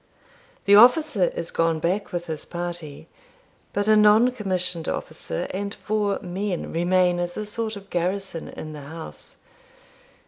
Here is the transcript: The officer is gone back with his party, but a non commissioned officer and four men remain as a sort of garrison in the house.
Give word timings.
The 0.65 0.75
officer 0.75 1.25
is 1.25 1.51
gone 1.51 1.77
back 1.79 2.11
with 2.11 2.25
his 2.25 2.43
party, 2.43 3.07
but 3.71 3.87
a 3.87 3.95
non 3.95 4.31
commissioned 4.31 4.89
officer 4.89 5.45
and 5.51 5.75
four 5.75 6.17
men 6.23 6.73
remain 6.73 7.19
as 7.19 7.37
a 7.37 7.45
sort 7.45 7.75
of 7.75 7.91
garrison 7.91 8.47
in 8.49 8.73
the 8.73 8.81
house. 8.81 9.35